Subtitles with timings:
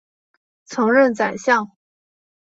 [0.65, 1.69] 曾任宰相。